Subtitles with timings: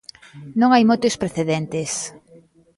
[0.59, 1.91] Non hai moitos precedentes.